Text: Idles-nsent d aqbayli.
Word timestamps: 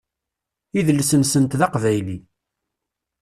Idles-nsent 0.79 1.57
d 1.59 1.61
aqbayli. 1.65 2.17